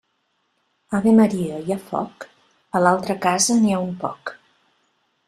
Ave 0.99 1.11
Maria, 1.19 1.59
hi 1.67 1.75
ha 1.75 1.77
foc? 1.91 2.25
A 2.79 2.81
l'altra 2.87 3.19
casa 3.27 3.59
n'hi 3.61 3.77
ha 3.77 3.83
un 3.85 3.93
poc. 4.05 4.33